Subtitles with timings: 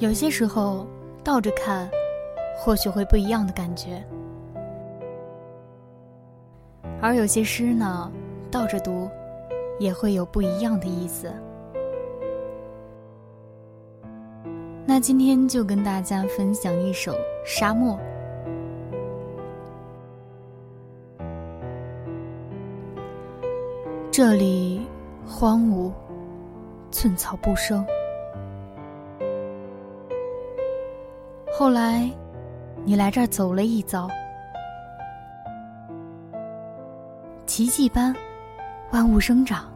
[0.00, 0.86] 有些时候
[1.22, 1.86] 倒着看，
[2.56, 4.02] 或许会不一样的感觉；
[7.02, 8.10] 而有些诗呢，
[8.50, 9.10] 倒着读，
[9.78, 11.30] 也会有不一样的意思。
[14.86, 17.12] 那今天就跟大家分享一首
[17.44, 17.94] 《沙漠》。
[24.10, 24.80] 这里
[25.26, 25.92] 荒芜，
[26.90, 27.84] 寸草不生。
[31.60, 32.10] 后来，
[32.86, 34.08] 你来这儿走了一遭，
[37.44, 38.16] 奇迹般
[38.92, 39.70] 万物生长。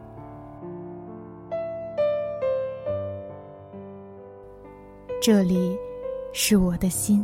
[5.21, 5.77] 这里
[6.33, 7.23] 是我的心。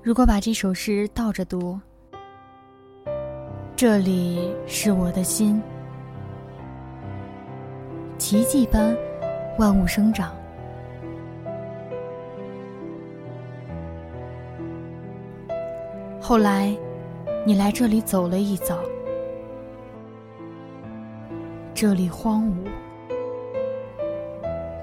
[0.00, 1.76] 如果把这首诗倒着读，
[3.74, 5.60] 这里是我的心，
[8.16, 8.96] 奇迹般
[9.58, 10.32] 万物生长。
[16.30, 16.72] 后来，
[17.44, 18.78] 你来这里走了一遭，
[21.74, 22.68] 这里荒芜，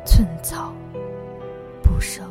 [0.06, 0.74] 寸草
[1.82, 2.27] 不生。